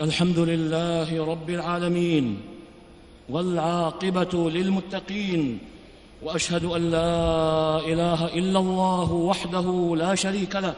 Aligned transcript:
الحمد 0.00 0.38
لله 0.38 1.24
رب 1.24 1.50
العالمين 1.50 2.40
والعاقبة 3.28 4.50
للمتقين 4.50 5.58
وأشهد 6.22 6.64
أن 6.64 6.90
لا 6.90 7.78
إله 7.78 8.26
إلا 8.26 8.58
الله 8.58 9.12
وحده 9.12 9.96
لا 9.98 10.14
شريك 10.14 10.56
له 10.56 10.74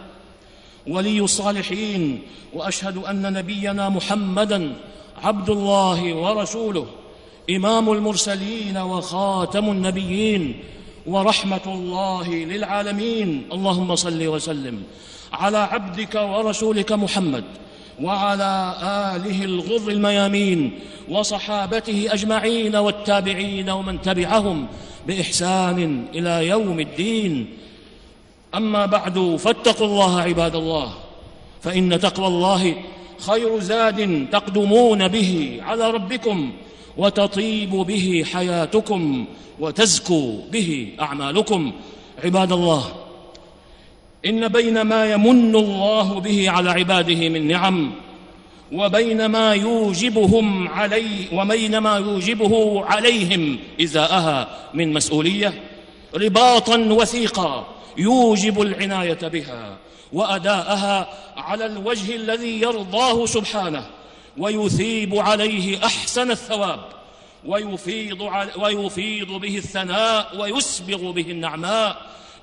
ولي 0.87 1.21
الصالحين 1.21 2.23
وأشهد 2.55 2.97
أن 2.97 3.33
نبينا 3.33 3.89
محمدا 3.89 4.73
عبد 5.23 5.51
الله 5.51 6.15
ورسوله 6.15 6.87
إمام 7.51 7.93
المرسلين 7.93 8.77
وخاتم 8.77 9.71
النبيين 9.71 10.65
ورحمة 11.07 11.67
الله 11.67 12.29
للعالمين. 12.35 13.49
اللهم 13.53 13.95
صل 13.95 14.27
وسلم 14.27 14.83
على 15.33 15.59
عبدك 15.59 16.15
ورسولك 16.15 16.93
محمد 16.93 17.45
وعلى 18.03 18.77
آله 19.17 19.45
الغر 19.45 19.89
الميامين 19.89 20.79
وصحابته 21.09 22.07
أجمعين 22.11 22.77
والتابعين 22.77 23.71
ومن 23.71 24.03
تبعهم 24.03 24.67
بإحسان 25.07 26.05
إلى 26.15 26.47
يوم 26.49 26.81
الدين. 26.81 27.47
أما 28.55 28.87
بعد 28.87 29.37
فاتقوا 29.39 29.87
الله 29.87 30.21
عباد 30.21 30.55
الله 30.57 30.93
فإن 31.63 32.01
تقوى 32.01 32.27
الله 32.27 32.75
خير 33.19 33.61
زاد 33.61 34.29
تقدمون 34.33 35.09
به 35.09 35.61
على 35.63 35.91
ربكم 35.91 36.53
وتطيب 36.97 37.71
به 37.71 38.25
حياتكم 38.33 39.25
وتزكو 39.61 40.39
به 40.53 40.89
أعمالكم. 41.01 41.73
عباد 42.25 42.53
الله 42.53 43.00
إن 44.27 44.49
بين 44.49 44.81
ما 44.83 45.13
يمن 45.13 45.57
الله 45.57 46.21
به 46.21 46.51
على 46.51 46.71
عباده 46.71 47.29
من 47.29 47.49
نعم 47.49 47.93
وبين 48.73 49.27
ما 49.27 49.53
يوجبهم 49.55 50.69
عليه 50.69 51.27
وبين 51.33 51.79
ما 51.79 51.97
يوجبه 51.97 52.85
عليهم 52.85 53.59
إزاءها 53.83 54.49
من 54.75 54.93
مسؤولية 54.93 55.63
رباطا 56.15 56.77
وثيقا 56.77 57.67
يوجب 57.97 58.61
العناية 58.61 59.29
بها 59.29 59.77
وأداءها 60.13 61.09
على 61.37 61.67
الوجه 61.67 62.17
الذي 62.17 62.61
يرضاه 62.61 63.27
سبحانه 63.27 63.87
ويثيب 64.39 65.17
عليه 65.17 65.85
أحسن 65.85 66.31
الثواب 66.31 66.81
ويفيض, 67.47 68.31
ويفيض 68.57 69.29
به 69.29 69.57
الثناء 69.57 70.41
ويسبغ 70.41 71.11
به 71.11 71.31
النعماء. 71.31 71.97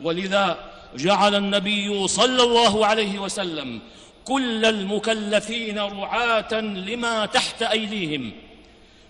ولذا 0.03 0.57
جعل 0.97 1.35
النبي 1.35 2.07
صلى 2.07 2.43
الله 2.43 2.85
عليه 2.85 3.19
وسلم 3.19 3.79
كل 4.25 4.65
المكلفين 4.65 5.79
رعاة 5.79 6.53
لما 6.61 7.25
تحت 7.25 7.63
أيديهم 7.63 8.31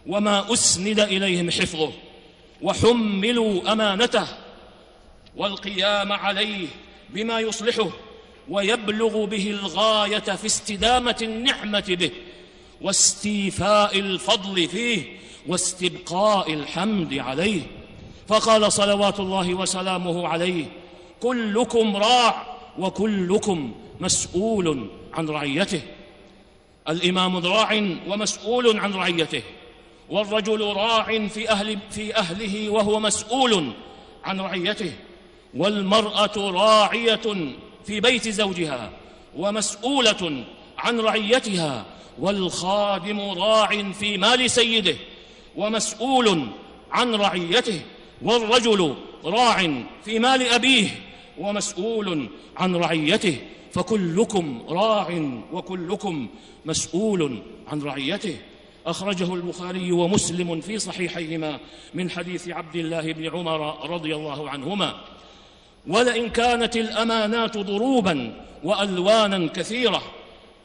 وما 0.08 0.54
أسند 0.54 1.00
إليهم 1.00 1.52
حفظه 1.52 1.92
وحملوا 2.62 3.72
أمانته 3.72 4.28
والقيام 5.36 6.12
عليه 6.12 6.68
بما 7.10 7.40
يصلحه 7.40 7.90
ويبلغ 8.50 9.26
به 9.26 9.50
الغاية 9.50 10.20
في 10.20 10.46
استدامة 10.46 11.18
النعمة 11.22 11.84
به 12.00 12.12
واستيفاء 12.82 14.00
الفضل 14.00 14.68
فيه 14.68 15.18
واستبقاء 15.48 16.54
الحمد 16.54 17.14
عليه 17.14 17.62
فقال 18.28 18.72
صلوات 18.72 19.20
الله 19.20 19.54
وسلامه 19.54 20.28
عليه 20.28 20.66
كلكم 21.22 21.98
راع 21.98 22.58
وكلكم 22.80 23.72
مسؤول 24.00 24.88
عن 25.14 25.30
رعيته. 25.30 25.82
الإمام 26.90 27.38
راع 27.38 27.98
ومسؤول 28.08 28.80
عن 28.80 28.94
رعيته. 28.94 29.42
والرجل 30.09 30.62
راع 30.62 31.28
في 31.28 31.50
أهل 31.50 31.80
في 31.90 32.16
أهله 32.16 32.70
وهو 32.70 33.00
مسؤول 33.00 33.74
عن 34.24 34.42
رعيته. 34.42 34.94
والمرأة 35.56 36.38
راعية 36.38 37.52
في 37.86 38.00
بيت 38.00 38.30
زوجها 38.30 38.91
ومسؤولة 39.38 40.44
عن 40.78 41.00
رعيتها. 41.00 41.86
والخادم 42.20 43.20
راع 43.20 43.91
في 43.91 44.18
مال 44.18 44.52
سيده 44.52 44.96
ومسؤول 45.56 46.47
عن 46.91 47.16
رعيته. 47.16 47.81
والرجل 48.22 48.96
راع 49.25 49.84
في 50.06 50.20
مال 50.20 50.47
أبيه 50.47 51.06
ومسؤول 51.40 52.30
عن 52.58 52.75
رعيته 52.75 53.38
فكلكم 53.72 54.62
راع 54.70 55.08
وكلكم 55.53 56.28
مسؤول 56.66 57.42
عن 57.68 57.81
رعيته. 57.81 58.36
أخرجه 58.86 59.34
البخاري 59.34 59.92
ومسلم 59.92 60.62
في 60.62 60.80
صحيحيهما 60.80 61.59
من 61.94 62.09
حديث 62.09 62.50
عبد 62.50 62.76
الله 62.76 63.14
بن 63.14 63.28
عمر 63.28 63.90
رضي 63.90 64.16
الله 64.16 64.50
عنهما. 64.50 64.94
ولئن 65.88 66.30
كانت 66.30 66.78
الأمانات 66.78 67.58
ضروبا 67.58 68.34
وألوانا 68.64 69.47
كثيرة 69.47 70.02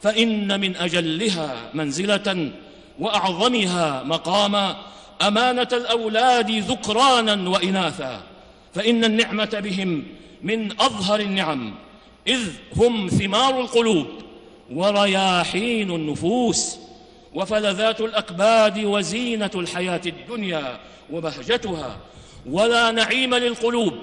فإن 0.01 0.59
من 0.59 0.75
أجلها 0.75 1.69
منزلة 1.73 2.51
وأعظمها 2.99 4.03
مقاما. 4.03 4.77
أمانة 5.21 5.67
الأولاد 5.73 6.51
ذكرانا 6.51 7.49
وإناثا 7.49 8.23
فإن 8.73 9.03
النعمة 9.03 9.61
بهم 9.63 10.03
من 10.43 10.71
أظهر 10.71 11.19
النعم 11.19 11.73
إذ 12.27 12.49
هم 12.75 13.07
ثمار 13.07 13.61
القلوب 13.61 14.07
ورياحين 14.73 15.91
النفوس 15.91 16.77
وفلذات 17.33 18.01
الأكباد 18.01 18.83
وزينة 18.83 19.51
الحياة 19.55 20.01
الدنيا 20.05 20.79
وبهجتها. 21.11 21.97
ولا 22.49 22.91
نعيم 22.91 23.35
للقلوب 23.35 23.93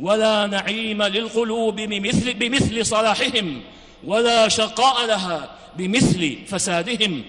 ولا 0.00 0.46
نعيم 0.46 1.02
للقلوب 1.02 1.76
بمثل, 1.76 2.34
بمثل 2.34 2.86
صلاحهم 2.86 3.60
ولا 4.04 4.48
شقاء 4.48 5.06
لها 5.06 5.50
بمثل 5.76 6.38
فسادهم. 6.46 7.22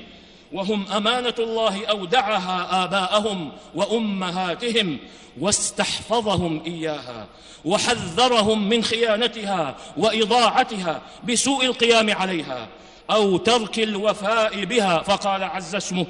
وهم 0.54 0.86
أمانة 0.98 1.34
الله 1.40 1.86
أودعها 1.86 2.84
آباءهم 2.84 3.52
وأمهاتهم 3.76 4.98
واستحفظهم 5.40 6.62
إياها 6.66 7.28
وحذرهم 7.66 8.70
من 8.70 8.84
خيانتها 8.84 9.76
وإضاعتها 9.98 11.02
بسوء 11.30 11.66
القيام 11.66 12.12
عليها 12.12 12.68
أو 13.12 13.38
ترك 13.38 13.80
الوفاء 13.80 14.66
بها 14.66 15.02
فقال 15.02 15.44
عز 15.44 15.76
اسمه 15.76 16.06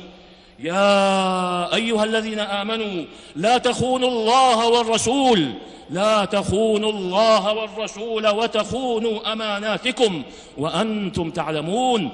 يا 0.59 1.75
أيها 1.75 2.03
الذين 2.03 2.39
آمنوا 2.39 3.05
لا 3.35 3.57
تخونوا 3.57 4.09
الله 4.09 4.67
والرسول 4.67 5.53
لا 5.89 6.25
تخونوا 6.25 6.91
الله 6.91 7.53
والرسول 7.53 8.27
وتخونوا 8.27 9.33
أماناتكم 9.33 10.23
وأنتم 10.57 11.31
تعلمون. 11.31 12.09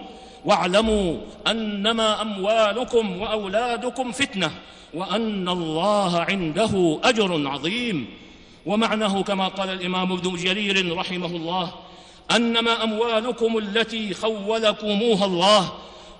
واعلموا 0.46 1.18
أنما 1.48 2.22
أموالكم 2.22 3.22
وأولادكم 3.22 4.12
فتنة 4.12 4.52
وأن 4.94 5.50
الله 5.50 6.20
عنده 6.20 7.00
أجر 7.04 7.48
عظيم. 7.48 8.08
ومعناه 8.66 9.22
كما 9.22 9.48
قال 9.48 9.70
الإمام 9.70 10.12
ابن 10.12 10.36
جرير 10.36 10.98
رحمه 10.98 11.28
الله 11.28 11.72
أنما 12.36 12.84
أموالكم 12.84 13.58
التي 13.58 14.14
خولكموها 14.14 15.26
الله 15.26 15.72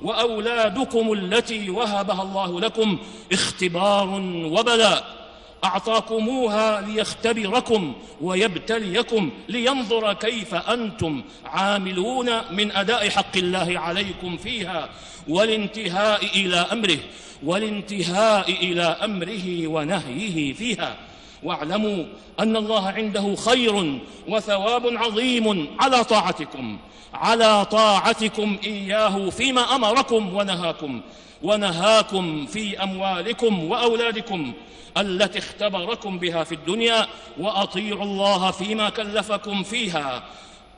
وأولادكم 0.02 1.14
التي 1.14 1.70
وهبها 1.70 2.22
الله 2.24 2.60
لكم 2.60 2.98
اختبار 3.32 4.10
وبلاء. 4.46 5.19
أعطاكموها 5.64 6.82
ليختبركم 6.82 7.94
ويبتليكم 8.22 9.32
لينظر 9.50 10.14
كيف 10.14 10.56
أنتم 10.56 11.22
عاملون 11.46 12.30
من 12.52 12.72
أداء 12.72 13.10
حق 13.10 13.38
الله 13.38 13.80
عليكم 13.80 14.38
فيها 14.38 14.90
والانتهاء 15.28 16.26
إلى 16.26 16.56
أمره 16.56 16.98
والانتهاء 17.44 18.52
إلى 18.52 18.84
أمره 18.84 19.68
ونهيه 19.68 20.54
فيها. 20.54 20.96
واعلموا 21.44 22.06
أن 22.40 22.56
الله 22.56 22.88
عنده 22.88 23.36
خير 23.36 24.00
وثواب 24.28 24.88
عظيم 24.88 25.68
على 25.80 26.04
طاعتكم 26.04 26.78
على 27.14 27.66
طاعتكم 27.66 28.58
إياه 28.64 29.30
فيما 29.30 29.76
أمركم 29.76 30.36
ونهاكم. 30.36 31.02
ونهاكم 31.44 32.46
في 32.46 32.84
أموالكم 32.84 33.64
وأولادكم 33.64 34.54
التي 34.98 35.40
اختبركم 35.40 36.20
بها 36.20 36.44
في 36.44 36.56
الدنيا 36.56 37.08
وأطيعوا 37.40 38.04
الله 38.04 38.52
فيما 38.52 38.90
كلفكم 38.90 39.64
فيها. 39.64 40.24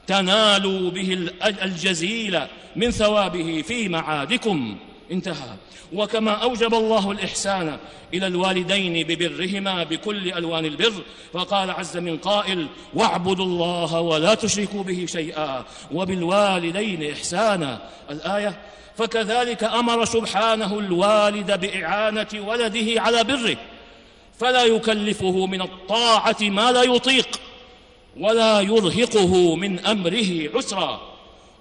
تنالوا 0.07 0.91
به 0.91 1.29
الجزيل 1.43 2.39
من 2.75 2.91
ثوابه 2.91 3.61
في 3.61 3.89
معادكم. 3.89 4.77
انتهى. 5.11 5.55
وكما 5.93 6.31
أوجب 6.31 6.73
الله 6.73 7.11
الإحسان 7.11 7.77
إلى 8.13 8.27
الوالدين 8.27 9.07
ببرهما 9.07 9.83
بكل 9.83 10.33
ألوان 10.33 10.65
البر 10.65 10.93
فقال 11.33 11.71
عز 11.71 11.97
من 11.97 12.17
قائل 12.17 12.67
واعبدوا 12.93 13.45
الله 13.45 13.99
ولا 13.99 14.33
تشركوا 14.33 14.83
به 14.83 15.05
شيئا. 15.05 15.65
وبالوالدين 15.91 17.11
إحسانا. 17.11 17.81
الآية 18.09 18.59
فكذلك 19.01 19.63
أمر 19.63 20.05
سبحانه 20.05 20.79
الوالد 20.79 21.59
بإعانة 21.59 22.27
ولده 22.33 23.01
على 23.01 23.23
بره 23.23 23.57
فلا 24.39 24.63
يكلفه 24.63 25.45
من 25.45 25.61
الطاعة 25.61 26.37
ما 26.41 26.71
لا 26.71 26.83
يطيق 26.83 27.39
ولا 28.19 28.61
يرهقه 28.61 29.55
من 29.55 29.79
أمره 29.79 30.49
عسرا 30.55 31.01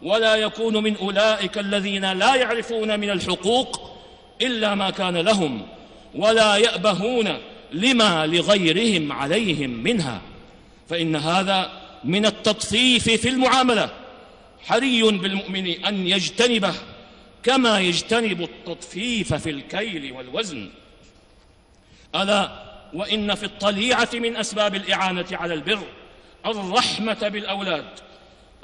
ولا 0.02 0.36
يكون 0.36 0.82
من 0.82 0.96
أولئك 0.96 1.58
الذين 1.58 2.12
لا 2.12 2.34
يعرفون 2.34 3.00
من 3.00 3.10
الحقوق 3.10 3.98
إلا 4.42 4.74
ما 4.74 4.90
كان 4.90 5.16
لهم 5.16 5.66
ولا 6.14 6.56
يأبهون 6.56 7.38
لما 7.72 8.26
لغيرهم 8.26 9.12
عليهم 9.12 9.70
منها. 9.70 10.20
فإن 10.88 11.16
هذا 11.16 11.70
من 12.04 12.26
التطفيف 12.26 13.04
في 13.04 13.28
المعاملة 13.28 13.90
حري 14.64 15.02
بالمؤمن 15.02 15.84
أن 15.84 16.06
يجتنبه 16.06 16.74
كما 17.42 17.80
يجتنب 17.80 18.42
التطفيف 18.42 19.34
في 19.34 19.50
الكيل 19.50 20.12
والوزن. 20.12 20.70
ألا 22.14 22.70
وإن 22.94 23.34
في 23.34 23.44
الطليعة 23.46 24.08
من 24.14 24.36
أسباب 24.36 24.74
الإعانة 24.74 25.26
على 25.32 25.54
البر 25.54 25.82
الرحمة 26.46 27.28
بالأولاد 27.28 27.84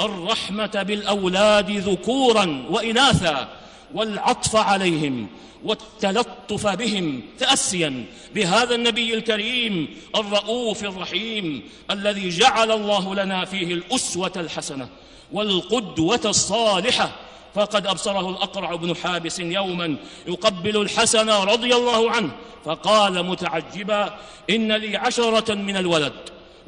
الرحمة 0.01 0.83
بالأولاد 0.83 1.71
ذكورا 1.71 2.67
وإناثا 2.71 3.49
والعطف 3.95 4.57
عليهم 4.57 5.29
والتلطف 5.65 6.67
بهم 6.67 7.23
تأسيا 7.39 8.05
بهذا 8.35 8.75
النبي 8.75 9.15
الكريم 9.15 9.89
الرؤوف 10.17 10.85
الرحيم 10.85 11.63
الذي 11.91 12.29
جعل 12.29 12.71
الله 12.71 13.15
لنا 13.15 13.45
فيه 13.45 13.75
الأسوة 13.75 14.33
الحسنة 14.37 14.89
والقدوة 15.33 16.21
الصالحة 16.25 17.13
فقد 17.57 17.87
أبصره 17.87 18.31
الأقرع 18.31 18.75
بن 18.75 18.97
حابس 18.97 19.39
يوما 19.39 19.97
يقبل 20.27 20.77
الحسن 20.77 21.31
رضي 21.31 21.75
الله 21.75 22.11
عنه 22.11 22.31
فقال 22.65 23.27
متعجبا 23.27 24.15
إن 24.51 24.73
لي 24.73 24.97
عشرة 24.97 25.55
من 25.55 25.77
الولد 25.77 26.13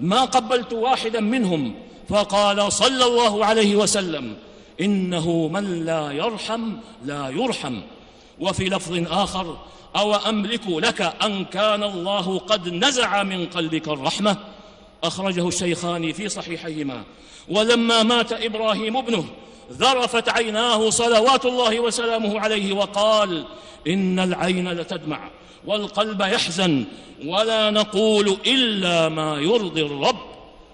ما 0.00 0.24
قبلت 0.24 0.72
واحدا 0.72 1.20
منهم 1.20 1.74
فقال 2.08 2.72
صلى 2.72 3.04
الله 3.04 3.44
عليه 3.44 3.76
وسلم 3.76 4.36
إنه 4.80 5.48
من 5.48 5.84
لا 5.84 6.12
يرحم 6.12 6.72
لا 7.04 7.28
يرحم. 7.28 7.80
وفي 8.40 8.64
لفظ 8.64 9.12
آخر 9.12 9.56
أو 9.96 10.14
أملك 10.14 10.66
لك 10.68 11.00
أن 11.22 11.44
كان 11.44 11.82
الله 11.82 12.38
قد 12.38 12.68
نزع 12.68 13.22
من 13.22 13.46
قلبك 13.46 13.88
الرحمة؟ 13.88 14.36
أخرجه 15.04 15.48
الشيخان 15.48 16.12
في 16.12 16.28
صحيحيهما. 16.28 17.04
ولما 17.48 18.02
مات 18.02 18.32
إبراهيم 18.32 18.96
ابنه 18.96 19.24
ذرفت 19.72 20.28
عيناه 20.28 20.90
صلوات 20.90 21.46
الله 21.46 21.80
وسلامه 21.80 22.40
عليه 22.40 22.72
وقال 22.72 23.44
إن 23.86 24.18
العين 24.18 24.72
لتدمع 24.72 25.30
والقلب 25.66 26.20
يحزن 26.20 26.84
ولا 27.24 27.70
نقول 27.70 28.36
إلا 28.46 29.08
ما 29.08 29.36
يرضي 29.36 29.82
الرب 29.82 30.18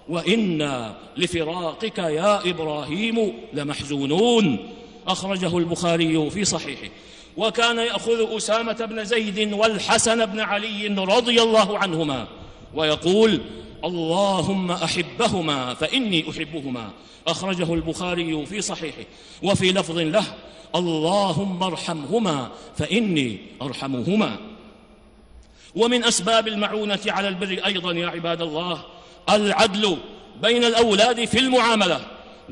وأنا 0.09 0.95
لفراقك 1.17 1.97
يا 1.97 2.49
إبراهيم 2.49 3.33
لمحزونون. 3.53 4.69
أخرجه 5.07 5.57
البخاري 5.57 6.29
في 6.29 6.45
صحيحه. 6.45 6.89
وكان 7.37 7.77
يأخذ 7.77 8.37
أسامة 8.37 8.85
بن 8.85 9.05
زيد 9.05 9.53
والحسن 9.53 10.25
بن 10.25 10.39
علي 10.39 10.87
رضي 10.87 11.41
الله 11.41 11.77
عنهما 11.77 12.27
ويقول 12.75 13.41
اللهم 13.85 14.71
أحبهما 14.71 15.73
فإني 15.73 16.29
أحبهما. 16.29 16.89
أخرجه 17.27 17.73
البخاري 17.73 18.45
في 18.45 18.61
صحيحه. 18.61 19.03
وفي 19.43 19.71
لفظ 19.71 19.97
له 19.97 20.25
اللهم 20.75 21.63
ارحمهما 21.63 22.51
فإني 22.77 23.37
أرحمهما. 23.61 24.37
ومن 25.75 26.03
أسباب 26.03 26.47
المعونة 26.47 26.99
على 27.07 27.27
البر 27.27 27.61
أيضا 27.65 27.91
يا 27.91 28.07
عباد 28.07 28.41
الله 28.41 28.81
العدل 29.29 29.97
بين 30.41 30.63
الأولاد 30.63 31.25
في 31.25 31.39
المعاملة 31.39 32.01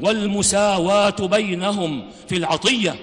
والمساواة 0.01 1.15
بينهم 1.19 2.09
في 2.29 2.37
العطية. 2.37 2.95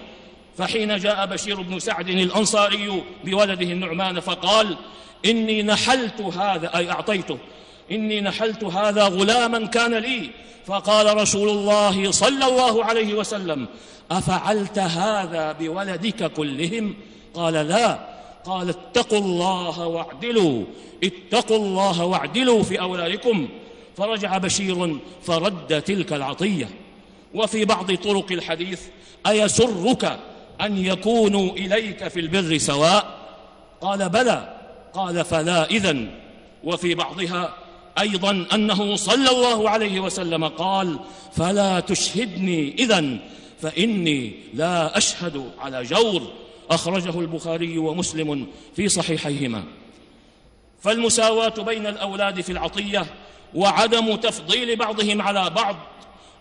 فحين 0.59 0.97
جاء 0.97 1.27
بشير 1.27 1.61
بن 1.61 1.79
سعد 1.79 2.09
الأنصاري 2.09 3.03
بولده 3.25 3.73
النعمان 3.73 4.21
فقال 4.21 4.77
إني 5.25 5.63
نحلت 5.63 6.21
هذا 6.21 6.77
أي 6.77 6.91
أعطيته. 6.91 7.39
إني 7.93 8.21
نحلت 8.21 8.65
هذا 8.65 9.05
غلاما 9.05 9.67
كان 9.67 9.95
لي. 9.95 10.31
فقال 10.67 11.17
رسول 11.17 11.49
الله 11.49 12.11
صلى 12.11 12.47
الله 12.47 12.85
عليه 12.85 13.15
وسلم 13.15 13.67
أفعلت 14.11 14.79
هذا 14.79 15.53
بولدك 15.53 16.33
كلهم؟ 16.33 16.95
قال 17.35 17.55
لا. 17.55 18.09
قال 18.45 18.69
اتقوا 18.69 19.19
الله 19.19 19.87
واعدلوا. 19.87 20.65
اتقوا 21.05 21.57
الله 21.57 22.05
واعدلوا 22.05 22.63
في 22.63 22.81
أولادكم. 22.81 23.49
فرجع 23.97 24.39
بشير 24.39 24.99
فرد 25.23 25.83
تلك 25.83 26.13
العطية. 26.13 26.69
وفي 27.35 27.65
بعض 27.65 27.95
طرق 27.95 28.33
الحديث 28.33 28.81
أيسرك 29.27 30.19
أن 30.61 30.85
يكونوا 30.85 31.53
إليك 31.53 32.09
في 32.09 32.21
البر 32.21 32.59
سواء؟ 32.59 33.19
قال 33.81 34.09
بلى. 34.09 34.57
قال 34.95 35.25
فلا 35.25 35.71
إذن. 35.71 36.11
وفي 36.65 36.95
بعضها 36.95 37.55
أيضا 38.01 38.47
أنه 38.55 38.97
صلى 38.97 39.31
الله 39.31 39.71
عليه 39.71 40.01
وسلم 40.01 40.45
قال 40.49 40.99
فلا 41.37 41.81
تشهدني 41.81 42.75
اذا 42.79 43.17
فإني 43.63 44.33
لا 44.55 44.99
أشهد 44.99 45.51
على 45.59 45.83
جور. 45.83 46.23
أخرجه 46.71 47.21
البخاري 47.21 47.79
ومسلم 47.79 48.47
في 48.77 48.89
صحيحيهما. 48.89 49.65
فالمساواة 50.83 51.49
بين 51.49 51.87
الأولاد 51.87 52.41
في 52.41 52.53
العطية 52.53 53.07
وعدم 53.55 54.17
تفضيل 54.17 54.77
بعضهم 54.77 55.23
على 55.23 55.51
بعض 55.51 55.77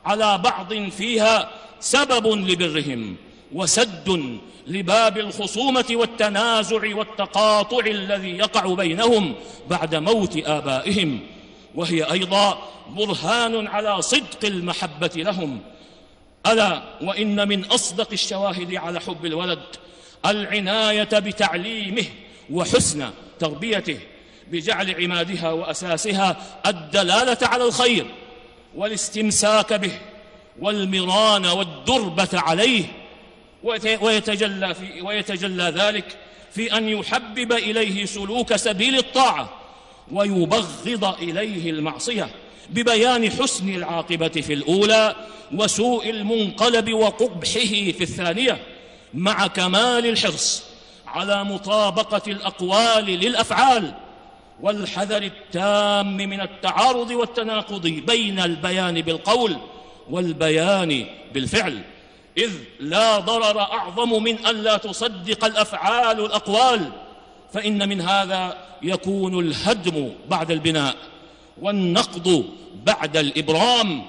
على 0.06 0.38
بعض 0.38 0.74
فيها 0.74 1.50
سبب 1.80 2.28
لبرهم 2.28 3.16
وسد 3.54 4.40
لباب 4.68 5.18
الخصومة 5.18 5.86
والتنازع 5.92 6.96
والتقاطع 6.96 7.86
الذي 7.86 8.30
يقع 8.30 8.74
بينهم 8.74 9.36
بعد 9.70 9.96
موت 9.96 10.38
آبائهم. 10.38 11.20
وهي 11.76 12.04
أيضا 12.04 12.70
برهان 12.90 13.68
على 13.68 14.02
صدق 14.02 14.46
المحبة 14.46 15.12
لهم. 15.16 15.62
ألا 16.48 16.84
وإن 17.02 17.48
من 17.48 17.66
أصدق 17.66 18.08
الشواهد 18.12 18.76
على 18.76 19.00
حب 19.00 19.26
الولد 19.26 19.60
العناية 20.26 21.04
بتعليمه 21.04 22.06
وحسن 22.52 23.10
تربيته 23.40 24.00
بجعل 24.48 25.04
عمادها 25.04 25.52
وأساسها 25.52 26.38
الدلالة 26.66 27.38
على 27.42 27.64
الخير 27.64 28.06
والاستمساك 28.76 29.74
به 29.74 29.92
والمران 30.60 31.46
والدربة 31.46 32.30
عليه. 32.34 32.86
ويتجلى, 34.02 34.74
في 34.74 35.02
ويتجلى 35.02 35.64
ذلك 35.64 36.18
في 36.52 36.78
أن 36.78 36.90
يحبب 36.90 37.52
إليه 37.52 38.06
سلوك 38.06 38.56
سبيل 38.56 38.98
الطاعة. 38.98 39.59
ويبغض 40.12 41.16
إليه 41.22 41.70
المعصية 41.70 42.30
ببيان 42.70 43.32
حسن 43.32 43.70
العاقبة 43.70 44.28
في 44.28 44.54
الأولى 44.54 45.16
وسوء 45.56 46.10
المنقلب 46.10 46.94
وقبحه 46.94 47.92
في 47.92 48.02
الثانية 48.02 48.58
مع 49.14 49.48
كمال 49.48 50.06
الحرص 50.06 50.64
على 51.08 51.44
مطابقة 51.44 52.22
الأقوال 52.28 53.06
للأفعال 53.06 53.94
والحذر 54.62 55.24
التام 55.24 56.18
من 56.18 56.42
التعارض 56.42 57.12
والتناقض 57.12 57.88
بين 57.88 58.40
البيان 58.40 59.02
بالقول 59.02 59.58
والبيان 60.10 61.06
بالفعل 61.34 61.82
إذ 62.38 62.52
لا 62.80 63.20
ضرر 63.20 63.60
أعظم 63.60 64.24
من 64.24 64.48
الا 64.48 64.78
تصدق 64.78 65.46
الأفعال 65.46 66.26
الأقوال 66.26 66.92
فإن 67.54 67.90
من 67.90 68.02
هذا 68.02 68.58
يكون 68.82 69.40
الهدم 69.40 70.10
بعد 70.30 70.52
البناء 70.52 70.96
والنقض 71.62 72.46
بعد 72.86 73.18
الإبرام. 73.18 74.06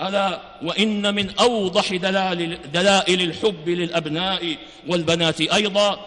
ألا 0.00 0.40
وإن 0.62 1.14
من 1.14 1.30
أوضح 1.38 1.94
دلائل, 1.94 3.20
الحب 3.20 3.68
للأبناء 3.68 4.56
والبنات 4.88 5.40
أيضا 5.40 6.06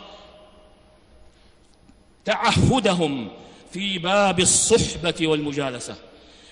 تعهدهم 2.26 3.28
في 3.72 3.98
باب 3.98 4.40
الصحبة 4.40 5.28
والمجالسة 5.28 5.96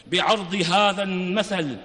بعرض 0.08 0.56
هذا 0.56 1.04
المثل 1.04 1.78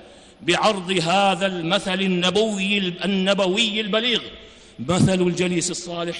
بعرض 0.43 0.91
هذا 0.91 1.47
المثل 1.47 2.01
النبوي 2.01 2.79
النبوي 2.79 3.81
البليغ 3.81 4.21
مثل 4.79 5.21
الجليس 5.23 5.71
الصالح 5.71 6.19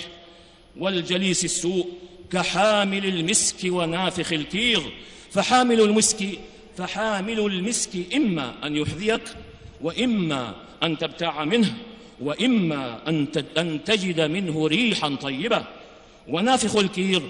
والجليس 0.79 1.45
السوء 1.45 1.87
كحامل 2.33 3.07
المسك 3.07 3.57
ونافخ 3.65 4.33
الكير 4.33 4.83
فحامل 5.31 5.81
المسك 5.81 6.29
فحامل 6.77 7.41
المسك 7.41 7.91
إما 8.15 8.55
أن 8.67 8.77
يحذيك 8.77 9.23
وإما 9.81 10.55
أن 10.83 10.99
تبتاع 10.99 11.45
منه 11.45 11.75
وإما 12.21 12.99
أن 13.59 13.81
تجد 13.85 14.21
منه 14.21 14.67
ريحا 14.67 15.15
طيبة. 15.23 15.65
ونافخ 16.29 16.77
الكير 16.77 17.23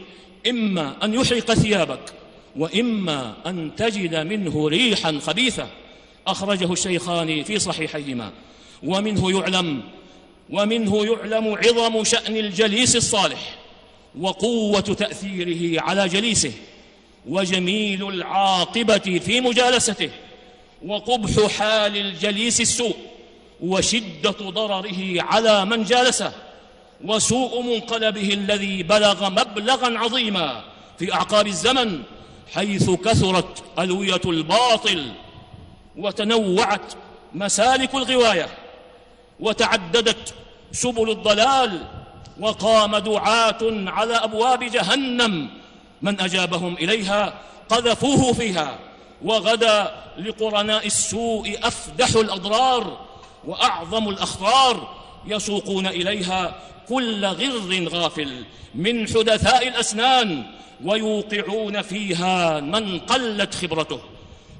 إما 0.48 1.04
أن 1.04 1.14
يحرق 1.14 1.54
ثيابك 1.54 2.12
وإما 2.56 3.34
أن 3.46 3.70
تجد 3.76 4.14
منه 4.14 4.68
ريحا 4.68 5.18
خبيثة. 5.18 5.68
أخرجه 6.26 6.72
الشيخان 6.72 7.42
في 7.42 7.58
صحيحيهما. 7.58 8.32
ومنه 8.82 9.40
يعلم 9.40 9.82
ومنه 10.52 11.04
يعلم 11.06 11.54
عظم 11.54 12.04
شأن 12.04 12.36
الجليس 12.36 12.96
الصالح 12.96 13.54
وقوة 14.20 14.80
تأثيره 14.80 15.82
على 15.82 16.08
جليسه 16.08 16.52
وجميل 17.28 18.08
العاقبة 18.08 19.20
في 19.24 19.40
مجالسته 19.40 20.10
وقبح 20.86 21.52
حال 21.58 21.96
الجليس 21.96 22.60
السوء 22.60 22.96
وشدة 23.60 24.30
ضرره 24.30 25.22
على 25.22 25.64
من 25.64 25.84
جالسه 25.84 26.32
وسوء 27.04 27.62
منقلبه 27.62 28.32
الذي 28.34 28.82
بلغ 28.82 29.30
مبلغا 29.30 29.98
عظيما 29.98 30.64
في 30.98 31.14
أعقاب 31.14 31.46
الزمن 31.46 32.02
حيث 32.54 32.90
كثرت 32.90 33.62
ألوية 33.78 34.20
الباطل 34.24 35.12
وتنوعت 35.96 36.92
مسالك 37.34 37.94
الغواية 37.94 38.48
وتعددت 39.40 40.34
سبل 40.72 41.10
الضلال 41.10 41.86
وقام 42.40 42.96
دعاة 42.96 43.58
على 43.86 44.14
أبواب 44.14 44.64
جهنم 44.64 45.50
من 46.02 46.20
أجابهم 46.20 46.74
إليها 46.74 47.34
قذفوه 47.68 48.32
فيها 48.32 48.78
وغدا 49.24 49.94
لقرناء 50.18 50.86
السوء 50.86 51.58
أفدح 51.62 52.16
الأضرار 52.16 52.98
وأعظم 53.44 54.08
الأخطار 54.08 54.94
يسوقون 55.26 55.86
إليها 55.86 56.54
كل 56.88 57.24
غر 57.24 57.88
غافل 57.88 58.44
من 58.74 59.08
حدثاء 59.08 59.68
الأسنان 59.68 60.44
ويوقعون 60.84 61.82
فيها 61.82 62.60
من 62.60 62.98
قلت 62.98 63.54
خبرته 63.54 64.00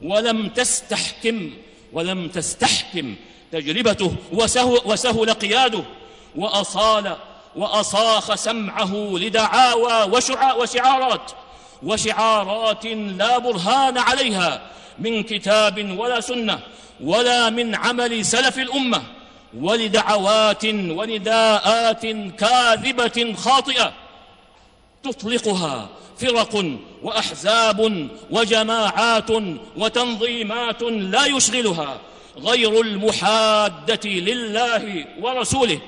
ولم 0.02 0.49
تستحكم 0.49 1.50
ولم 1.92 2.28
تستحكم 2.28 3.14
تجربته 3.52 4.14
وسهل, 4.85 5.33
قياده 5.33 5.83
وأصال 6.37 7.17
وأصاخ 7.57 8.35
سمعه 8.35 8.95
لدعاوى 8.95 10.12
وشعارات 10.59 11.31
وشعارات 11.83 12.87
لا 12.87 13.39
برهان 13.39 13.99
عليها 13.99 14.62
من 14.99 15.23
كتاب 15.23 15.99
ولا 15.99 16.21
سنة 16.21 16.59
ولا 17.01 17.51
من 17.51 17.75
عمل 17.75 18.25
سلف 18.25 18.59
الأمة 18.59 19.03
ولدعوات 19.61 20.65
ونداءات 20.65 22.07
كاذبة 22.39 23.35
خاطئة 23.37 23.93
تطلقها 25.03 25.89
فرق 26.19 26.65
وأحزاب 27.03 28.09
وجماعات 28.31 29.31
وتنظيمات 29.77 30.83
لا 30.83 31.27
يشغلها 31.27 31.99
غير 32.39 32.81
المحادة 32.81 34.11
لله 34.11 35.05
ورسوله 35.21 35.81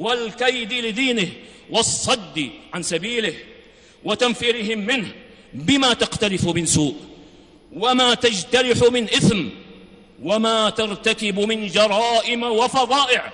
والكيد 0.00 0.72
لدينه 0.72 1.28
والصد 1.70 2.50
عن 2.74 2.82
سبيله 2.82 3.34
وتنفيرهم 4.04 4.78
منه 4.78 5.12
بما 5.54 5.92
تقترف 5.92 6.46
من 6.48 6.66
سوء 6.66 6.94
وما 7.72 8.14
تجترح 8.14 8.90
من 8.92 9.04
إثم 9.04 9.44
وما 10.22 10.70
ترتكب 10.70 11.40
من 11.40 11.66
جرائم 11.66 12.42
وفظائع 12.42 13.32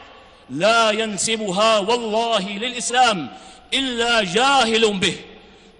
لا 0.50 0.90
ينسبها 0.90 1.78
والله 1.78 2.50
للإسلام 2.50 3.28
إلا 3.74 4.24
جاهل 4.24 4.92
به 4.92 5.14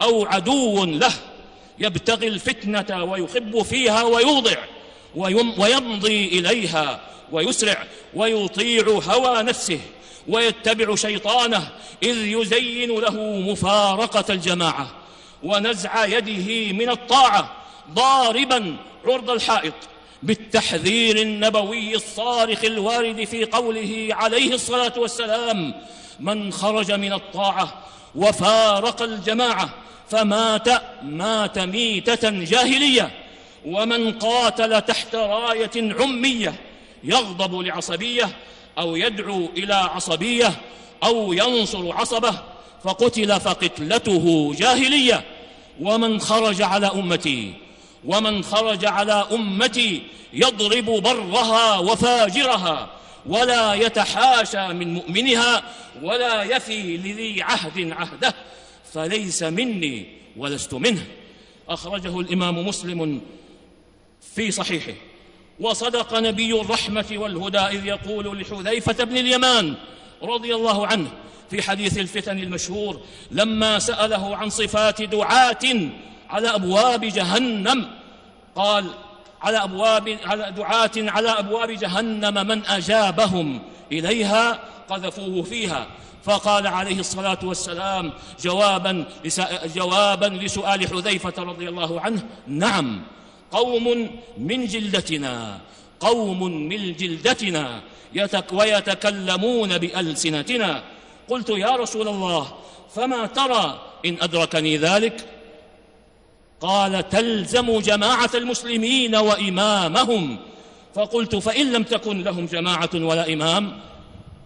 أو 0.02 0.24
عدو 0.24 0.84
له 0.84 1.12
يبتغي 1.78 2.28
الفتنة 2.28 3.04
ويخب 3.04 3.62
فيها 3.62 4.02
ويوضع 4.02 4.56
ويمضي 5.58 6.26
إليها 6.26 7.00
ويسرع 7.32 7.84
ويطيع 8.14 8.88
هوى 8.88 9.42
نفسه 9.42 9.80
ويتبع 10.28 10.94
شيطانه 10.94 11.68
إذ 12.02 12.16
يزين 12.16 12.90
له 12.90 13.14
مفارقة 13.40 14.24
الجماعة 14.30 14.90
ونزع 15.42 16.04
يده 16.04 16.72
من 16.72 16.90
الطاعة 16.90 17.52
ضاربا 17.90 18.76
عرض 19.04 19.30
الحائط 19.30 19.74
بالتحذير 20.22 21.16
النبوي 21.16 21.94
الصارخ 21.94 22.64
الوارد 22.64 23.24
في 23.24 23.44
قوله 23.44 24.08
عليه 24.10 24.54
الصلاة 24.54 24.92
والسلام 24.96 25.74
من 26.20 26.52
خرج 26.52 26.92
من 26.92 27.12
الطاعة 27.12 27.82
وفارق 28.14 29.02
الجماعة 29.02 29.68
فمات 30.10 30.68
مات 31.02 31.58
ميتة 31.58 32.30
جاهلية 32.30 33.10
ومن 33.66 34.12
قاتل 34.12 34.80
تحت 34.80 35.14
راية 35.14 35.94
عمية 36.00 36.54
يغضب 37.04 37.60
لعصبية 37.60 38.28
أو 38.78 38.96
يدعو 38.96 39.48
إلى 39.56 39.74
عصبية 39.74 40.54
أو 41.04 41.32
ينصر 41.32 41.92
عصبة 41.92 42.38
فقتل 42.84 43.40
فقتلته 43.40 44.54
جاهلية. 44.58 45.24
ومن 45.80 46.20
خرج 46.20 46.62
على 46.62 46.86
أمتي 46.86 47.52
ومن 48.04 48.44
خرج 48.44 48.84
على 48.84 49.26
أمتي 49.32 50.02
يضرب 50.32 50.84
برها 50.84 51.78
وفاجرها 51.78 52.90
ولا 53.26 53.74
يتحاشى 53.74 54.68
من 54.68 54.94
مؤمنها 54.94 55.62
ولا 56.02 56.42
يفي 56.42 56.96
لذي 56.96 57.42
عهد 57.42 57.92
عهده 57.92 58.34
فليس 58.92 59.42
مني 59.42 60.06
ولست 60.36 60.74
منه. 60.74 61.06
أخرجه 61.68 62.20
الإمام 62.20 62.66
مسلم 62.66 63.20
في 64.34 64.50
صحيحه. 64.50 64.92
وصدق 65.60 66.18
نبي 66.18 66.60
الرحمة 66.60 67.06
والهدى 67.12 67.58
إذ 67.58 67.86
يقول 67.86 68.40
لحذيفة 68.40 69.04
بن 69.04 69.16
اليمان 69.16 69.74
رضي 70.22 70.54
الله 70.54 70.86
عنه 70.86 71.08
في 71.50 71.62
حديث 71.62 71.98
الفتن 71.98 72.38
المشهور 72.38 73.00
لما 73.30 73.78
سأله 73.78 74.36
عن 74.36 74.50
صفات 74.50 75.02
دعاة 75.02 75.90
على 76.30 76.48
أبواب 76.48 77.04
جهنم 77.04 77.90
قال 78.56 78.86
على 79.42 79.64
أبواب 79.64 80.18
على 80.24 80.52
دعاة 80.56 80.90
على 80.96 81.28
أبواب 81.28 81.70
جهنم 81.70 82.46
من 82.46 82.66
أجابهم 82.66 83.62
إليها 83.92 84.60
قذفوه 84.88 85.42
فيها. 85.42 85.86
فقال 86.26 86.66
عليه 86.66 87.00
الصلاة 87.00 87.38
والسلام 87.42 88.12
جوابا 88.40 89.04
جوابا 89.74 90.26
لسؤال 90.26 90.88
حذيفة 90.88 91.42
رضي 91.42 91.68
الله 91.68 92.00
عنه 92.00 92.22
نعم. 92.46 93.02
قوم 93.52 94.10
من 94.38 94.66
جلدتنا 94.66 95.60
قوم 96.00 96.68
من 96.68 96.96
جلدتنا 96.96 97.80
يتك 98.14 98.52
ويتكلمون 98.52 99.78
بألسنتنا. 99.78 100.82
قلت 101.28 101.48
يا 101.48 101.76
رسول 101.76 102.08
الله 102.08 102.54
فما 102.94 103.26
ترى 103.26 103.80
إن 104.06 104.16
أدركني 104.20 104.76
ذلك؟ 104.76 105.24
قال 106.60 107.08
تلزم 107.08 107.78
جماعة 107.80 108.30
المسلمين 108.34 109.16
وإمامهم. 109.16 110.38
فقلت 110.94 111.36
فإن 111.36 111.72
لم 111.72 111.82
تكن 111.82 112.22
لهم 112.22 112.46
جماعة 112.46 112.90
ولا 112.94 113.32
إمام؟ 113.32 113.80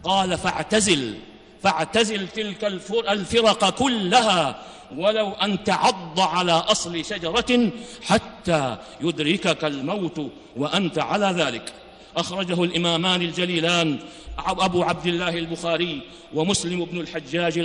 قال 0.05 0.39
فاعتزل 0.39 1.15
فاعتزل 1.63 2.29
تلك 2.29 2.65
الفرق 3.09 3.71
كلها. 3.71 4.63
ولو 4.97 5.31
أن 5.31 5.65
تعض 5.65 6.21
على 6.21 6.53
أصل 6.53 7.05
شجرة 7.05 7.71
حتى 8.03 8.77
يدركك 9.01 9.65
الموت 9.65 10.31
وأنت 10.57 10.99
على 10.99 11.27
ذلك. 11.27 11.73
أخرجه 12.17 12.65
الإمامان 12.65 13.23
الجليلان 13.23 13.99
أبو 14.39 14.83
عبد 14.83 15.07
الله 15.07 15.39
البخاري 15.39 16.01
ومسلم 16.35 16.85
بن 16.85 17.01
الحجاج 17.01 17.59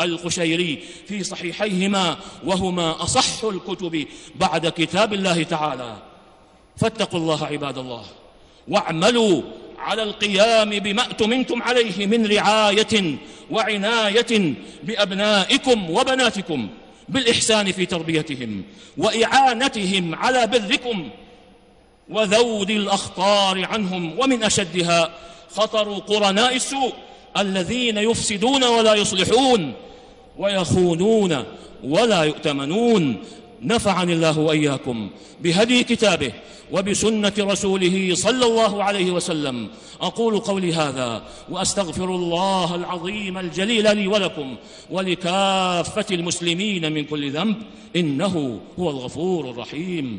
القشيري 0.00 0.82
في 1.06 1.22
صحيحيهما 1.22 2.16
وهما 2.44 3.02
أصح 3.02 3.44
الكتب 3.44 4.06
بعد 4.34 4.66
كتاب 4.66 5.12
الله 5.12 5.42
تعالى. 5.42 5.96
فاتقوا 6.76 7.20
الله 7.20 7.46
عباد 7.46 7.78
الله 7.78 8.04
واعملوا 8.68 9.42
على 9.82 10.02
القيام 10.02 10.70
بما 10.70 11.02
اؤتمنتم 11.02 11.62
عليه 11.62 12.06
من 12.06 12.26
رعاية 12.26 13.16
وعناية 13.50 14.54
بأبنائكم 14.82 15.90
وبناتكم 15.90 16.68
بالإحسان 17.08 17.72
في 17.72 17.86
تربيتهم 17.86 18.62
وإعانتهم 18.96 20.14
على 20.14 20.46
بركم 20.46 21.08
وذود 22.10 22.70
الأخطار 22.70 23.64
عنهم 23.64 24.18
ومن 24.18 24.42
أشدها 24.42 25.14
خطر 25.50 25.98
قرناء 25.98 26.56
السوء 26.56 26.92
الذين 27.36 27.98
يفسدون 27.98 28.64
ولا 28.64 28.94
يصلحون 28.94 29.72
ويخونون 30.38 31.44
ولا 31.84 32.22
يؤتمنون 32.22 33.24
نفعني 33.64 34.12
الله 34.12 34.38
وإياكم 34.38 35.10
بهدي 35.40 35.84
كتابه 35.84 36.32
وبسنة 36.72 37.32
رسوله 37.38 38.14
صلى 38.14 38.46
الله 38.46 38.84
عليه 38.84 39.10
وسلم. 39.10 39.68
أقول 40.00 40.38
قولي 40.38 40.74
هذا 40.74 41.22
وأستغفر 41.50 42.04
الله 42.04 42.74
العظيم 42.74 43.38
الجليل 43.38 43.96
لي 43.96 44.06
ولكم 44.06 44.56
ولكافة 44.90 46.06
المسلمين 46.10 46.92
من 46.92 47.04
كل 47.04 47.30
ذنب 47.30 47.56
إنه 47.96 48.60
هو 48.78 48.90
الغفور 48.90 49.50
الرحيم. 49.50 50.18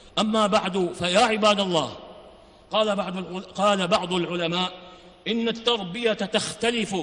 أما 0.19 0.47
بعد 0.47 0.89
فيا 0.93 1.19
عباد 1.19 1.59
الله 1.59 1.97
قال 2.71 2.95
بعض 2.95 3.35
قال 3.43 3.87
بعض 3.87 4.13
العلماء 4.13 4.71
إن 5.27 5.47
التربية 5.47 6.13
تختلف 6.13 6.95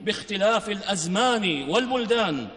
باختلاف 0.00 0.68
الأزمان 0.68 1.68
والبلدان 1.68 2.48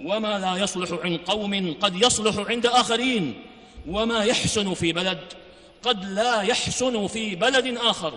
وما 0.00 0.38
لا 0.38 0.56
يصلح 0.56 0.98
عند 1.04 1.20
قوم 1.26 1.76
قد 1.80 2.02
يصلح 2.02 2.48
عند 2.48 2.66
آخرين 2.66 3.42
وما 3.88 4.24
يحسن 4.24 4.74
في 4.74 4.92
بلد 4.92 5.18
قد 5.82 6.04
لا 6.04 6.42
يحسن 6.42 7.06
في 7.06 7.34
بلد 7.34 7.76
آخر. 7.76 8.12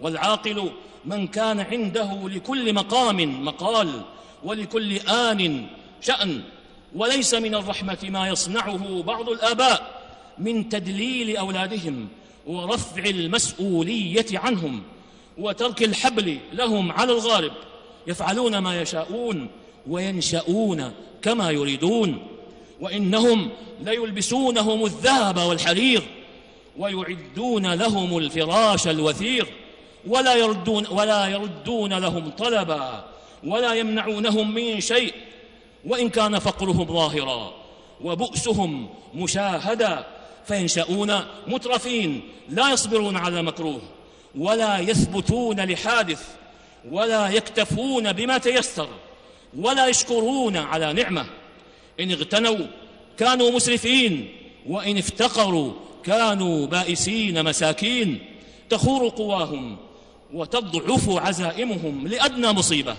والعاقل 0.00 0.70
من 1.04 1.26
كان 1.26 1.60
عنده 1.60 2.28
لكل 2.28 2.72
مقام 2.74 3.44
مقال 3.44 4.02
ولكل 4.44 4.92
آن 4.96 5.66
شأن 6.00 6.42
وليس 6.96 7.34
من 7.34 7.54
الرحمة 7.54 7.98
ما 8.02 8.28
يصنعه 8.28 9.02
بعض 9.02 9.28
الآباء. 9.28 10.01
من 10.42 10.68
تدليل 10.68 11.36
أولادهم 11.36 12.08
ورفع 12.46 13.04
المسؤولية 13.04 14.26
عنهم 14.34 14.82
وترك 15.38 15.82
الحبل 15.82 16.38
لهم 16.52 16.92
على 16.92 17.12
الغارب 17.12 17.52
يفعلون 18.06 18.58
ما 18.58 18.82
يشاءون 18.82 19.48
وينشأون 19.86 20.92
كما 21.22 21.50
يريدون 21.50 22.18
وإنهم 22.80 23.50
ليلبسونهم 23.80 24.84
الذهب 24.84 25.36
والحرير 25.36 26.02
ويعدون 26.78 27.74
لهم 27.74 28.18
الفراش 28.18 28.88
الوثير 28.88 29.46
ولا 30.06 30.34
يردون, 30.34 30.86
ولا 30.86 31.26
يردون 31.26 31.92
لهم 31.92 32.30
طلبا 32.30 33.04
ولا 33.44 33.74
يمنعونهم 33.74 34.54
من 34.54 34.80
شيء 34.80 35.14
وإن 35.86 36.08
كان 36.08 36.38
فقرهم 36.38 36.84
ظاهرا 36.84 37.54
وبؤسهم 38.04 38.88
مشاهدا 39.14 40.06
فينشأون 40.46 41.20
مترفين 41.46 42.20
لا 42.48 42.72
يصبرون 42.72 43.16
على 43.16 43.42
مكروه 43.42 43.82
ولا 44.38 44.78
يثبتون 44.78 45.60
لحادث 45.60 46.28
ولا 46.90 47.28
يكتفون 47.28 48.12
بما 48.12 48.38
تيسر 48.38 48.88
ولا 49.58 49.86
يشكرون 49.86 50.56
على 50.56 50.92
نعمة. 50.92 51.26
إن 52.00 52.10
اغتنوا 52.10 52.66
كانوا 53.18 53.50
مسرفين 53.50 54.28
وإن 54.66 54.98
افتقروا 54.98 55.72
كانوا 56.04 56.66
بائسين 56.66 57.44
مساكين. 57.44 58.18
تخور 58.70 59.08
قواهم 59.08 59.76
وتضعف 60.32 61.08
عزائمهم 61.08 62.08
لأدنى 62.08 62.52
مصيبة 62.52 62.96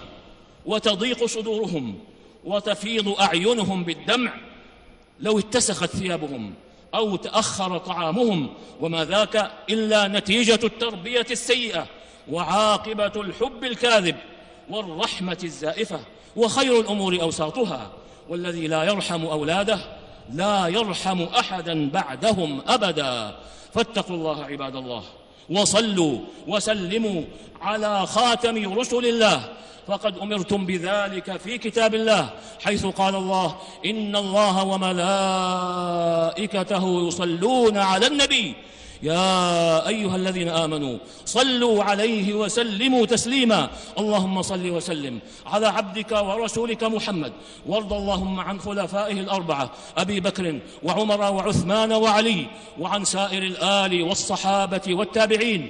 وتضيق 0.65 1.25
صدورهم 1.25 1.99
وتفيض 2.45 3.09
أعينهم 3.09 3.83
بالدمع. 3.83 4.33
لو 5.19 5.39
اتسخت 5.39 5.89
ثيابهم 5.89 6.53
أو 6.95 7.15
تأخر 7.15 7.77
طعامهم 7.77 8.49
وما 8.81 9.05
ذاك 9.05 9.51
إلا 9.69 10.07
نتيجة 10.07 10.59
التربية 10.63 11.25
السيئة 11.31 11.85
وعاقبة 12.31 13.21
الحب 13.21 13.63
الكاذب 13.63 14.15
والرحمة 14.69 15.37
الزائفة 15.43 15.99
وخير 16.35 16.79
الأمور 16.79 17.21
أوساطها 17.21 17.91
والذي 18.29 18.67
لا 18.67 18.83
يرحم 18.83 19.25
أولاده 19.25 19.79
لا 20.33 20.67
يرحم 20.67 21.21
أحدا 21.21 21.89
بعدهم 21.89 22.61
أبدا 22.67 23.35
فاتقوا 23.73 24.15
الله 24.15 24.45
عباد 24.45 24.75
الله 24.75 25.03
وصلوا 25.49 26.17
وسلموا 26.47 27.21
على 27.61 28.07
خاتم 28.07 28.79
رسل 28.79 29.05
الله. 29.05 29.49
فقد 29.87 30.17
أمرتم 30.17 30.65
بذلك 30.65 31.37
في 31.37 31.57
كتاب 31.57 31.95
الله 31.95 32.29
حيث 32.63 32.85
قال 32.85 33.15
الله 33.15 33.55
إن 33.85 34.15
الله 34.15 34.63
وملائكته 36.23 37.07
يصلون 37.07 37.77
على 37.77 38.07
النبي. 38.07 38.55
يا 39.03 39.87
أيها 39.87 40.15
الذين 40.15 40.49
آمنوا 40.49 40.97
صلوا 41.25 41.83
عليه 41.83 42.33
وسلموا 42.33 43.05
تسليما. 43.05 43.69
اللهم 43.99 44.41
صل 44.41 44.69
وسلم 44.69 45.19
على 45.45 45.67
عبدك 45.67 46.11
ورسولك 46.11 46.83
محمد. 46.83 47.33
وارض 47.67 47.93
اللهم 47.93 48.39
عن 48.39 48.59
خلفائه 48.59 49.19
الأربعة 49.19 49.71
أبي 49.97 50.19
بكر 50.19 50.59
وعمر 50.83 51.21
وعثمان 51.21 51.91
وعلي 51.91 52.45
وعن 52.79 53.05
سائر 53.05 53.43
الآل 53.43 54.03
والصحابة 54.03 54.81
والتابعين 54.87 55.67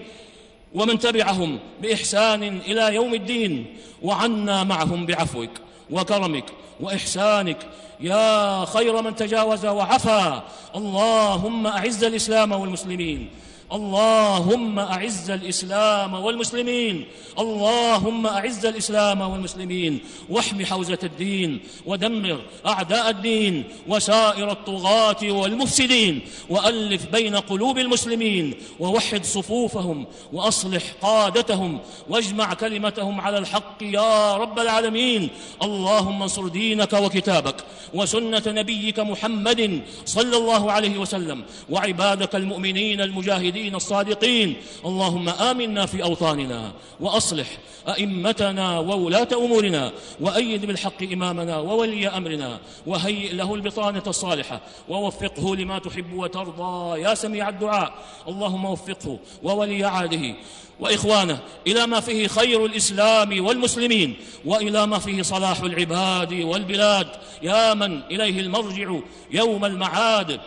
ومن 0.73 0.99
تبعهم 0.99 1.59
بإحسان 1.81 2.43
إلى 2.43 2.95
يوم 2.95 3.13
الدين 3.13 3.77
وعنا 4.01 4.63
معهم 4.63 5.05
بعفوك. 5.05 5.49
وكرمك 5.91 6.45
وإحسانك. 6.79 7.57
يا 7.99 8.65
خير 8.65 9.01
من 9.01 9.15
تجاوز 9.15 9.65
وعفا. 9.65 10.43
اللهم 10.75 11.67
أعز 11.67 12.03
الإسلام 12.03 12.51
والمسلمين. 12.51 13.29
اللهم 13.73 14.79
أعز 14.79 15.31
الإسلام 15.31 16.13
والمسلمين. 16.13 17.05
اللهم 17.39 18.27
أعز 18.27 18.65
الإسلام 18.65 19.21
والمسلمين. 19.21 19.99
واحم 20.29 20.65
حوزة 20.65 20.97
الدين. 21.03 21.59
ودمر 21.85 22.41
أعداء 22.67 23.09
الدين. 23.09 23.63
وسائر 23.87 24.51
الطغاة 24.51 25.17
والمفسدين. 25.23 26.21
وألف 26.49 27.05
بين 27.05 27.35
قلوب 27.35 27.77
المسلمين. 27.77 28.53
ووحد 28.79 29.23
صفوفهم. 29.25 30.05
وأصلح 30.33 30.83
قادتهم. 31.01 31.79
واجمع 32.09 32.53
كلمتهم 32.53 33.21
على 33.21 33.37
الحق 33.37 33.77
يا 33.81 34.37
رب 34.37 34.59
العالمين. 34.59 35.29
اللهم 35.63 36.21
انصر 36.21 36.47
دينك 36.47 36.93
وكتابك. 36.93 37.55
وسنة 37.93 38.43
نبيك 38.47 38.99
محمد 38.99 39.81
صلى 40.05 40.37
الله 40.37 40.71
عليه 40.71 40.97
وسلم 40.97 41.43
وعبادك 41.69 42.35
المؤمنين 42.35 43.01
المجاهدين 43.01 43.75
الصادقين. 43.75 44.55
اللهم 44.85 45.29
آمنا 45.29 45.85
في 45.85 46.03
أوطاننا 46.03 46.71
وأصلح 46.99 47.47
أئمتنا 47.87 48.79
وولاة 48.79 49.27
أمورنا 49.33 49.91
وأيد 50.21 50.65
بالحق 50.65 51.03
إمامنا 51.03 51.57
وولي 51.57 52.07
أمرنا 52.07 52.59
وهيئ 52.87 53.33
له 53.33 53.55
البطانة 53.55 54.03
الصالحة 54.07 54.61
ووفقه 54.89 55.55
لما 55.55 55.79
تحب 55.79 56.13
وترضى. 56.13 57.01
يا 57.01 57.13
سميع 57.13 57.49
الدعاء 57.49 57.93
اللهم 58.27 58.65
وفقه 58.65 59.19
وولي 59.43 59.83
عهده. 59.83 60.35
وإخوانه 60.79 61.39
إلى 61.67 61.87
ما 61.87 61.99
فيه 61.99 62.27
خير 62.27 62.65
الإسلام 62.65 63.45
والمسلمين 63.45 64.15
وإلى 64.45 64.87
ما 64.87 64.99
فيه 64.99 65.21
صلاح 65.21 65.59
العباد 65.59 66.33
والبلاد. 66.33 67.07
يا 67.41 67.73
من 67.73 68.01
إليه 68.03 68.39
المرجع 68.39 68.99
يوم 69.31 69.65
المعاد. 69.65 70.39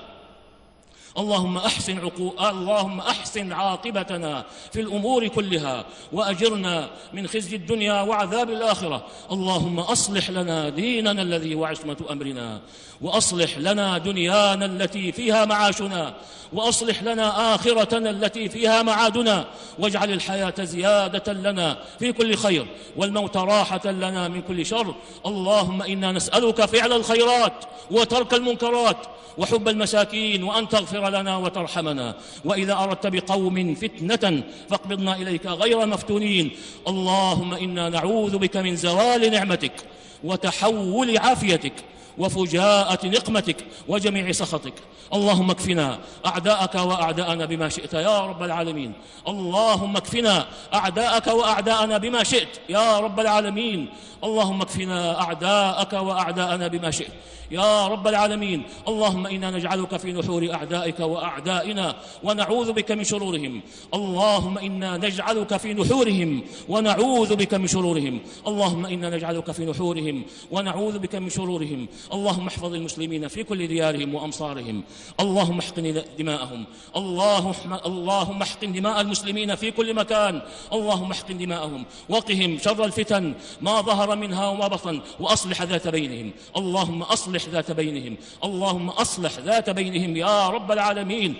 اللهم 1.18 1.58
أحسن 1.58 1.98
عقو... 1.98 2.32
اللهم 2.50 3.00
أحسن 3.00 3.52
عاقبتنا 3.52 4.44
في 4.72 4.80
الأمور 4.80 5.28
كلها 5.28 5.84
وأجرنا 6.12 6.88
من 7.12 7.26
خزي 7.26 7.56
الدنيا 7.56 8.00
وعذاب 8.00 8.50
الآخرة. 8.50 9.06
اللهم 9.32 9.80
أصلح 9.80 10.30
لنا 10.30 10.68
ديننا 10.68 11.22
الذي 11.22 11.54
وعصمة 11.54 11.96
أمرنا 12.10 12.60
وأصلح 13.00 13.58
لنا 13.58 13.98
دنيانا 13.98 14.66
التي 14.66 15.12
فيها 15.12 15.44
معاشنا 15.44 16.14
وأصلح 16.52 17.02
لنا 17.02 17.54
آخرتنا 17.54 18.10
التي 18.10 18.48
فيها 18.48 18.82
معادنا 18.82 19.44
واجعل 19.78 20.12
الحياة 20.12 20.54
زيادة 20.60 21.32
لنا 21.32 21.78
في 21.98 22.12
كل 22.12 22.36
خير 22.36 22.66
والموت 22.96 23.36
راحة 23.36 23.90
لنا 23.90 24.28
من 24.28 24.42
كل 24.42 24.66
شر. 24.66 24.94
اللهم 25.26 25.82
إنا 25.82 26.12
نسألك 26.12 26.64
فعل 26.64 26.92
الخيرات 26.92 27.64
وترك 27.90 28.34
المنكرات 28.34 28.96
وحب 29.38 29.68
المساكين 29.68 30.44
وأن 30.44 30.68
تغفر 30.68 31.05
لنا 31.10 31.36
وترحمنا. 31.36 32.16
وإذا 32.44 32.72
أردت 32.72 33.06
بقوم 33.06 33.74
فتنة 33.74 34.42
فاقبضنا 34.70 35.16
إليك 35.16 35.46
غير 35.46 35.86
مفتونين. 35.86 36.50
اللهم 36.88 37.54
إنا 37.54 37.88
نعوذ 37.88 38.38
بك 38.38 38.56
من 38.56 38.76
زوال 38.76 39.30
نعمتك 39.30 39.72
وتحول 40.24 41.18
عافيتك 41.18 41.72
وفجاءة 42.18 43.06
نقمتك 43.06 43.56
وجميع 43.88 44.32
سخطك. 44.32 44.74
اللهم 45.14 45.50
اكفنا 45.50 45.98
أعداءك 46.26 46.74
وأعداءنا 46.74 47.44
بما 47.44 47.68
شئت 47.68 47.94
يا 47.94 48.26
رب 48.26 48.42
العالمين. 48.42 48.92
اللهم 49.28 49.96
اكفنا 49.96 50.46
أعداءك 50.74 51.26
وأعداءنا 51.26 51.98
بما 51.98 52.24
شئت 52.24 52.60
يا 52.68 52.98
رب 52.98 53.20
العالمين. 53.20 53.88
اللهم 54.24 54.62
اكفنا 54.62 55.20
أعداءك 55.20 55.92
وأعداءنا 55.92 56.66
بما 56.68 56.90
شئت 56.90 57.12
يا 57.50 57.86
رب 57.86 58.08
العالمين. 58.08 58.62
اللهم 58.88 59.26
إنا 59.26 59.50
نجعلك 59.50 59.96
في 59.96 60.12
نحور 60.12 60.50
أعدائك 60.54 61.00
وأعدائنا 61.00 61.96
ونعوذ 62.24 62.72
بك 62.72 62.92
من 62.92 63.04
شرورهم. 63.04 63.60
اللهم 63.94 64.58
إنا 64.58 64.96
نجعلك 64.96 65.56
في 65.56 65.74
نحورهم 65.74 66.42
ونعوذ 66.68 67.36
بك 67.36 67.54
من 67.54 67.66
شرورهم. 67.66 68.20
اللهم 68.46 68.86
إنا 68.86 69.10
نجعلك 69.10 69.50
في 69.50 69.64
نحورهم 69.64 70.24
ونعوذ 70.50 70.98
بك 70.98 71.14
من 71.14 71.30
شرورهم 71.30 71.88
اللهم 72.12 72.46
احفظ 72.46 72.74
المسلمين 72.74 73.28
في 73.28 73.44
كل 73.44 73.66
ديارهم 73.66 74.14
وأمصارهم. 74.14 74.84
اللهم 75.20 75.58
احقن 75.58 76.02
دماءهم. 76.18 76.64
اللهم 77.86 78.42
احقن 78.42 78.72
دماء 78.72 79.00
المسلمين 79.00 79.54
في 79.54 79.70
كل 79.70 79.94
مكان. 79.94 80.42
اللهم 80.72 81.10
احقن 81.10 81.38
دماءهم. 81.38 81.84
وقهم 82.08 82.58
شر 82.58 82.84
الفتن 82.84 83.34
ما 83.60 83.80
ظهر 83.80 84.16
منها 84.16 84.48
وما 84.48 84.66
بطن 84.68 85.00
وأصلح 85.20 85.62
ذات 85.62 85.88
بينهم. 85.88 86.32
اللهم 86.56 87.02
أصلح 87.02 87.44
ذات 87.48 87.70
بينهم. 87.70 88.16
اللهم 88.44 88.88
أصلح 88.88 89.38
ذات 89.38 89.70
بينهم 89.70 90.16
يا 90.16 90.48
رب 90.48 90.72
العالمين. 90.72 91.36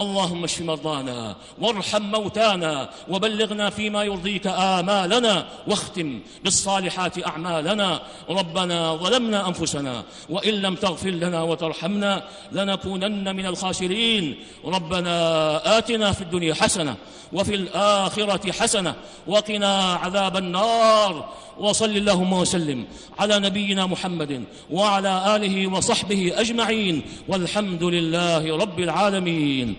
اللهم 0.00 0.44
اشف 0.44 0.60
مرضانا 0.60 1.36
وارحم 1.60 2.02
موتانا 2.02 2.88
وبلغنا 3.08 3.70
فيما 3.70 4.04
يرضيك 4.04 4.46
آمالنا 4.46 5.46
واختم 5.66 6.20
بالصالحات 6.44 7.26
أعمالنا. 7.26 8.02
ربنا 8.30 8.96
ظلمنا 8.96 9.48
أنفسنا 9.48 10.02
وإن 10.30 10.54
لم 10.54 10.74
تغفر 10.74 11.10
لنا 11.10 11.42
وترحمنا 11.42 12.22
لنكونن 12.52 13.36
من 13.36 13.46
الخاسرين. 13.46 14.36
ربنا 14.64 15.78
آتنا 15.78 16.12
في 16.12 16.20
الدنيا 16.20 16.54
حسنة 16.54 16.96
وفي 17.32 17.54
الآخرة 17.54 18.52
حسنة 18.52 18.94
وقنا 19.26 19.94
عذاب 19.94 20.36
النار. 20.36 21.28
وصل 21.58 21.90
اللهم 21.96 22.32
وسلم 22.32 22.84
على 23.18 23.38
نبينا 23.38 23.86
محمد 23.86 24.44
وعلى 24.70 25.36
آله 25.36 25.66
وصحبه 25.66 26.32
أجمعين 26.40 27.02
والحمد 27.28 27.82
لله 27.84 28.56
رب 28.56 28.80
العالمين 28.80 29.76